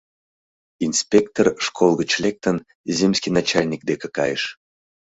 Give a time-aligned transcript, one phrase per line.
[0.87, 2.57] Инспектор, школ гыч лектын,
[2.97, 4.43] земский начальник деке кайыш.